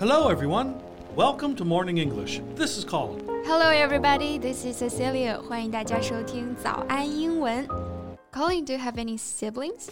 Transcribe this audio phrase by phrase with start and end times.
[0.00, 0.74] Hello, everyone.
[1.16, 2.40] Welcome to Morning English.
[2.54, 3.24] This is Colin.
[3.46, 4.38] Hello, everybody.
[4.38, 5.40] This is Cecilia.
[5.40, 7.66] 欢迎大家收听早安英文。
[8.32, 9.88] Colin, do you have any siblings?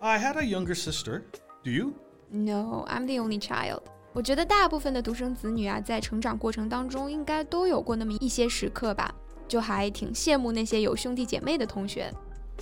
[0.00, 1.22] I had a younger sister.
[1.62, 1.94] Do you?
[2.30, 3.82] No, I'm the only child.
[4.12, 9.14] 我觉得大部分的独生子女啊，在成长过程当中应该都有过那么一些时刻吧，
[9.46, 12.12] 就还挺羡慕那些有兄弟姐妹的同学。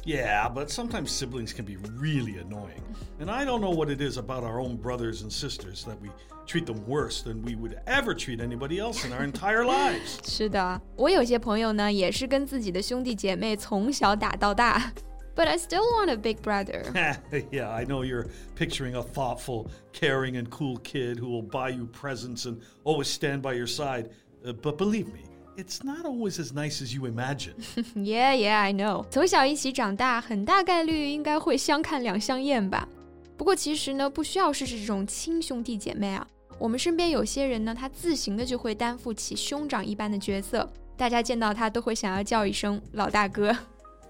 [0.04, 2.82] Yeah, but sometimes siblings can be really annoying.
[3.20, 6.10] And I don't know what it is about our own brothers and sisters that we
[6.44, 10.18] treat them worse than we would ever treat anybody else in our entire lives.
[10.24, 14.92] 是的，我有些朋友呢，也是跟自己的兄弟姐妹从小打到大。
[15.36, 16.82] But I still want a big brother.
[17.50, 18.26] yeah, I know you're
[18.56, 23.40] picturing a thoughtful, caring, and cool kid who will buy you presents and always stand
[23.40, 24.10] by your side.
[24.44, 25.22] Uh, but believe me,
[25.57, 27.55] it's not always as nice as you imagine.
[27.95, 29.05] yeah, yeah, I know.
[29.09, 32.87] 从小一起长大，很大概率应该会相看两相厌吧。
[33.35, 36.25] 不过其实呢，不需要是这种亲兄弟姐妹啊。
[36.59, 43.55] 我们身边有些人呢，他自行的就会担负起兄长一般的角色，大家见到他都会想要叫一声老大哥。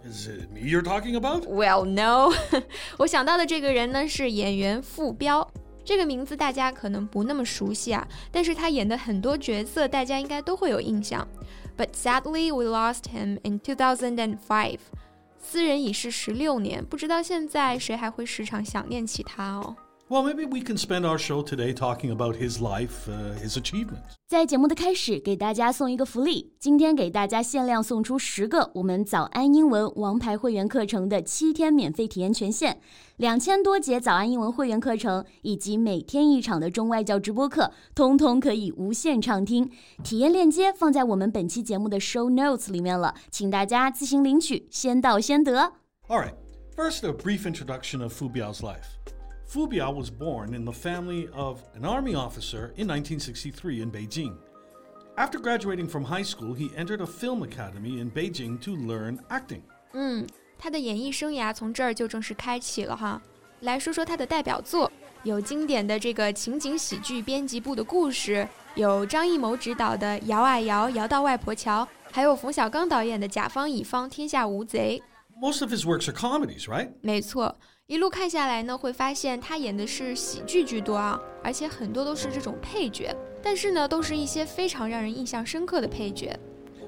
[0.05, 1.45] Is it me you're talking about?
[1.45, 2.31] Well, no.
[2.97, 5.51] 我想到的这个人呢是演员傅彪。
[5.87, 11.25] 这个名字大家可能不那么熟悉啊，但是他演的很多角色大家应该都会有印象。
[11.77, 14.79] But sadly, we lost him in 2005.
[15.39, 19.77] 私人已逝十六年，不知道现在谁还会时常想念起他哦。
[20.08, 24.16] well, maybe we can spend our show today talking about his life, uh, his achievements.
[24.28, 26.52] 在节目的开始，给大家送一个福利。
[26.58, 32.78] 今天给大家限量送出十个我们早安英文王牌会员课程的七天免费体验权限，
[33.16, 39.70] 两千多节早安英文会员课程以及每天一场的中外教直播课，通通可以无限畅听。
[40.02, 45.72] 体验链接放在我们本期节目的 show notes 里面了，请大家自行领取，先到先得。
[46.08, 46.34] All right.
[46.74, 48.96] First, a brief introduction of Fu Biao's life.
[49.47, 54.35] Fu Biao was born in the family of an army officer in 1963 in Beijing.
[55.15, 59.61] After graduating from high school, he entered a film academy in Beijing to learn acting.
[59.93, 60.27] 嗯，
[60.59, 63.21] 他的演艺生涯从这儿就正式开启了哈。
[63.61, 64.91] 来说说他的代表作，
[65.23, 75.01] 有经典的这个情景喜剧《编辑部的故事》，有张艺谋执导的《摇啊摇，摇到外婆桥》，还有冯小刚导演的《甲方乙方天下无贼》。
[75.40, 76.90] Most of his works are comedies, right?
[77.00, 77.56] 没错。
[77.86, 86.38] 一路看下来呢，会发现他演的是喜剧居多啊，而且很多都是这种配角，但是呢，都是一些非常让人印象深刻的配角。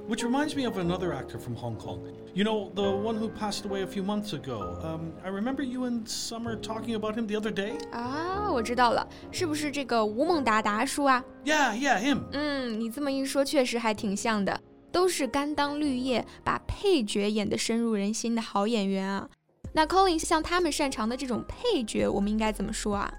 [0.06, 2.00] Which reminds me of another actor from Hong Kong.
[2.34, 4.78] You know, the one who passed away a few months ago.
[4.82, 7.72] Um, I remember you and Summer talking about him the other day.
[7.90, 11.24] 啊，我知道了，是不是这个吴孟达达叔啊？
[11.44, 12.20] Yeah, yeah, him.
[12.32, 14.60] 嗯，你这么一说，确实还挺像的，
[14.91, 19.29] 都是甘当绿叶，把配角演得深入人心的好演员啊。
[19.73, 23.13] 那 Colin 像他们擅长的这种配角，我们应该怎么说啊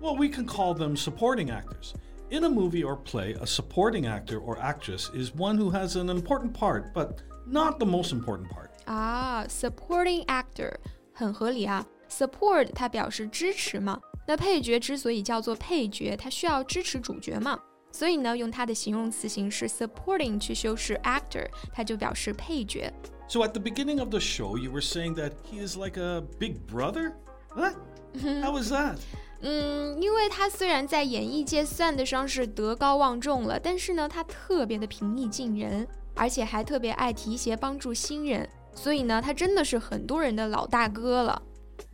[0.00, 1.92] ？Well, we can call them supporting actors.
[2.30, 6.08] In a movie or play, a supporting actor or actress is one who has an
[6.08, 8.70] important part, but not the most important part.
[8.84, 10.74] 啊，supporting actor
[11.12, 11.84] 很合理啊。
[12.08, 14.00] Support 它表示支持嘛。
[14.28, 17.58] 那配角之所以叫做配角，它需要支持主角嘛。
[17.91, 22.91] 所以呢，用它的形容词形式 supporting 去修饰 actor，它就表示配角。
[23.27, 26.57] so at the beginning of the show, you were saying that he is like a big
[26.67, 27.13] brother?
[27.55, 27.73] What?
[28.41, 28.97] How was that?
[29.41, 41.41] 嗯，因为他虽然在演艺界算得上是德高望重了，但是呢，他特别的平易近人，而且还特别爱提携帮助新人，所以呢，他真的是很多人的老大哥了。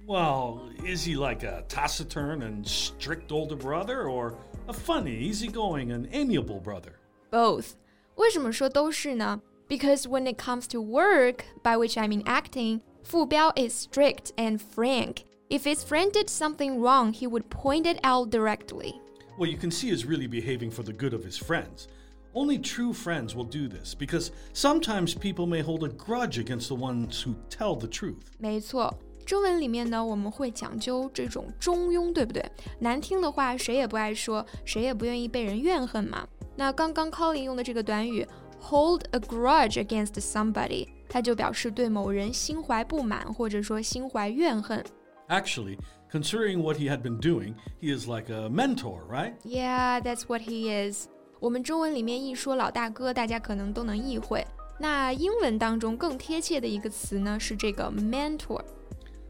[0.07, 4.33] Well, is he like a taciturn and strict older brother, or
[4.67, 6.93] a funny, easygoing, and amiable brother?
[7.29, 7.75] Both.
[8.15, 9.41] 为什么说都是呢？
[9.67, 14.59] because when it comes to work, by which I mean acting, Fu Biao is strict and
[14.61, 15.25] frank.
[15.49, 18.99] If his friend did something wrong, he would point it out directly.
[19.37, 21.87] Well, you can see he's really behaving for the good of his friends.
[22.33, 26.75] Only true friends will do this because sometimes people may hold a grudge against the
[26.75, 28.31] ones who tell the truth.
[28.39, 28.93] 没错，
[29.25, 32.43] 中文里面呢，我们会讲究这种中庸，对不对？
[32.79, 36.27] 难听的话谁也不爱说，谁也不愿意被人怨恨嘛。
[36.55, 38.27] 那刚刚 Colin 用的这个短语
[38.59, 44.83] hold a grudge against somebody，它就表示对某人心怀不满或者说心怀怨恨。
[45.29, 45.77] Actually,
[46.11, 49.33] considering what he had been doing, he is like a mentor, right?
[49.45, 51.07] Yeah, that's what he is.
[51.39, 54.45] 我们中文里面一说老大哥，大家可能都能意会。
[54.77, 58.61] 那英文当中更贴切的一个词呢是这个 mentor。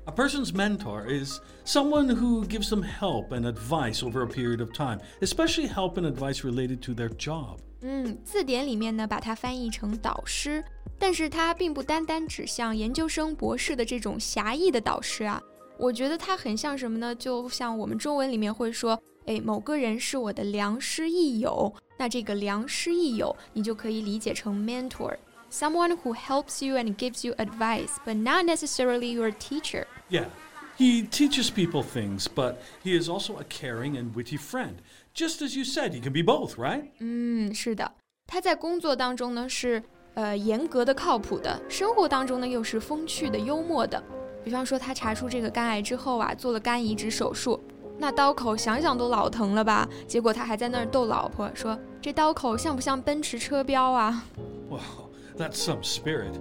[0.06, 4.74] A person's mentor is someone who gives them help and advice over a period of
[4.74, 7.60] time, especially help and advice related to their job.
[7.82, 10.64] 嗯，字典里面呢把它翻译成导师，
[10.98, 15.42] 但是它并不单单指向研究生、博士的这种狭义的导师啊。
[15.78, 17.14] 我觉得它很像什么呢？
[17.16, 24.56] 就像我们中文里面会说， 哎，某个人是我的良师益友，那这个良师益友你就可以理解成
[25.56, 29.86] mentor，someone who helps you and gives you advice, but not necessarily your teacher.
[30.10, 30.26] Yeah.
[30.78, 34.78] He teaches people things, but he is also a caring and witty friend.
[35.14, 36.86] Just as you said, he can be both, right?
[37.00, 37.92] 嗯，是的，
[38.26, 39.84] 他在工作当中呢是
[40.16, 44.02] 呃严格的、靠谱的，生活当中呢又是风趣的、幽默的。
[44.44, 47.62] 比方说，他查出这个肝癌之后啊，做了肝移植手术，
[48.00, 49.88] 那刀口想想都老疼了吧？
[50.08, 54.24] 结果他还在那儿逗老婆说：“这刀口像不像奔驰车标啊？”
[54.68, 54.80] Wow,
[55.37, 56.33] That's some spirit.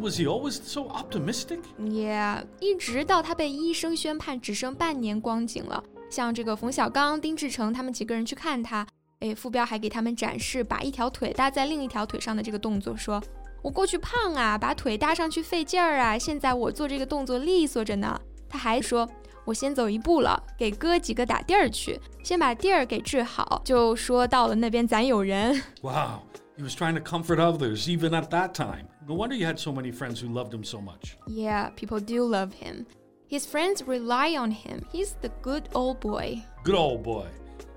[0.00, 1.58] Was he always so optimistic?
[1.78, 5.82] Yeah，一直到他被医生宣判只剩半年光景了。
[6.10, 8.86] 像这个冯小刚、丁志诚他们几个人去看他，
[9.20, 13.22] 哎，傅彪还给他们展示把一条腿搭在另一条腿上的这个动作，说
[13.62, 19.08] ：“我过去胖啊，把腿搭上去费劲儿啊，现在我做这个动作利索着呢。”他还说
[19.44, 25.62] ：“我先走一步了，给哥几个打地儿去，先把地儿给治好。”就说到了那边咱有人。
[25.82, 26.20] Wow.
[26.61, 28.87] He was trying to comfort others even at that time.
[29.07, 31.17] No wonder you had so many friends who loved him so much.
[31.27, 32.85] Yeah, people do love him.
[33.27, 34.85] His friends rely on him.
[34.91, 36.43] He's the good old boy.
[36.63, 37.27] Good old boy.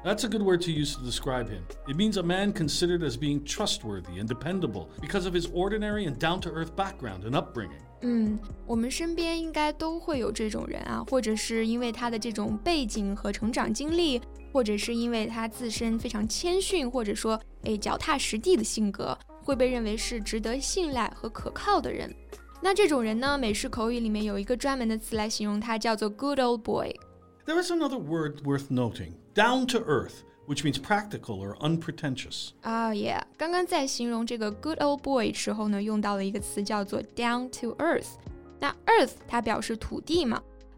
[0.02, 1.62] That's a good word to use to describe him.
[1.86, 6.18] It means a man considered as being trustworthy and dependable because of his ordinary and
[6.18, 7.82] down to earth background and upbringing.
[8.02, 14.18] 嗯，我们身边应该都会有这种人啊，或者是因为他的这种背景和成长经历，
[14.54, 22.14] 或者是因为他自身非常谦逊，或者说诶脚踏实地的性格，会被认为是值得信赖和可靠的人。
[22.62, 30.22] 那这种人呢，美式口语里面有一个专门的词来形容他，叫做 good old boy。There is another word worth noting: down to earth.
[30.46, 32.48] Which means practical or unpretentious.
[32.62, 38.16] 啊、oh,，Yeah，刚刚在形容这个 good old boy 时候呢，用到了一个词叫做 down to earth。
[38.58, 40.42] 那 earth 它表示土地嘛，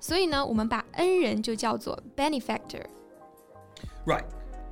[0.00, 2.84] 所以呢，我们把恩人就叫做 benefactor。
[4.04, 4.24] Right.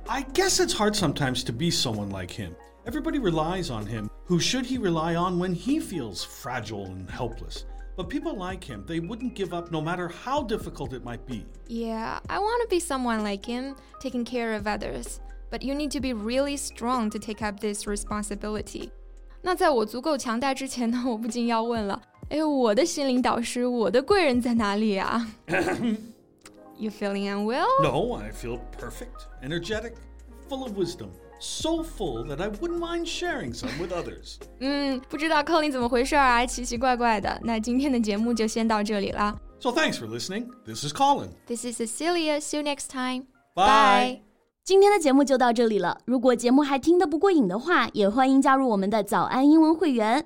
[0.07, 2.53] I guess it's hard sometimes to be someone like him.
[2.85, 4.09] Everybody relies on him.
[4.27, 7.65] Who should he rely on when he feels fragile and helpless?
[7.95, 11.45] But people like him, they wouldn't give up no matter how difficult it might be.
[11.67, 15.19] Yeah, I want to be someone like him, taking care of others.
[15.51, 18.89] But you need to be really strong to take up this responsibility.
[19.43, 25.27] 那在我足够强大之前呢，我不禁要问了， 哎，我的心灵导师，我的贵人在哪里啊？
[26.77, 27.67] You feeling unwell?
[27.83, 29.93] No, I feel perfect, energetic,
[30.49, 31.09] full of wisdom.
[31.39, 34.37] So full that I wouldn't mind sharing some with others.
[34.59, 37.39] 嗯，不知道 Colin 怎么回事啊，奇奇怪怪的。
[37.43, 39.39] 那今天的节目就先到这里了。
[39.59, 40.47] So thanks for listening.
[40.65, 41.29] This is Colin.
[41.47, 42.39] This is Cecilia.
[42.39, 43.25] See you next time.
[43.53, 44.21] Bye.
[44.63, 45.97] 今天的节目就到这里了。
[46.05, 50.25] 如果节目还听得不过瘾的话，也欢迎加入我们的早安英文会员。